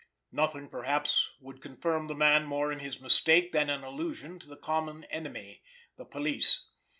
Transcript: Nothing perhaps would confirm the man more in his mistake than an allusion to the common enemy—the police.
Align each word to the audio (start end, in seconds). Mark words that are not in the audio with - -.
Nothing 0.31 0.67
perhaps 0.67 1.29
would 1.39 1.61
confirm 1.61 2.07
the 2.07 2.15
man 2.15 2.45
more 2.45 2.71
in 2.71 2.79
his 2.79 2.99
mistake 2.99 3.51
than 3.51 3.69
an 3.69 3.83
allusion 3.83 4.39
to 4.39 4.49
the 4.49 4.57
common 4.57 5.03
enemy—the 5.11 6.05
police. 6.05 6.65